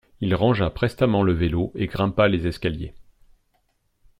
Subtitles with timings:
[0.19, 2.95] Il rangea prestement le vélo et grimpa les escaliers.